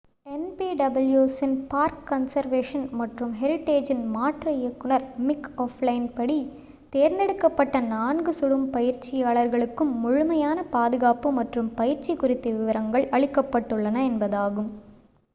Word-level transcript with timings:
என்பிடபிள்யூஎஸ்ஸின் 0.27 1.57
park 1.71 1.99
conservation 2.07 2.87
மற்றும் 2.99 3.33
ஹெரிடேஜ்ஜின் 3.39 4.01
மாற்று 4.13 4.51
இயக்குனர் 4.55 5.05
மிக் 5.27 5.49
ஓஃப்ளைன்படி 5.61 6.39
தேர்ந்தெடுக்கப்பட்ட 6.93 7.81
நான்கு 7.91 8.33
சுடும் 8.33 8.67
பயிற்சியாளர்களுக்கும் 8.73 9.93
முழுமையான 10.01 10.65
பாதுகாப்பு 10.73 11.31
மற்றும் 11.37 11.71
பயிற்சி 11.77 12.15
குறித்த 12.15 12.55
விவரங்கள் 12.57 13.07
அளிக்கப்பட்டுள்ளன 13.13 13.99
என்பதாகும் 14.09 14.71